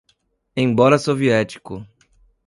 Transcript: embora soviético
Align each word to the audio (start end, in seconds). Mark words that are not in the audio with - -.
embora 0.55 0.97
soviético 0.97 1.85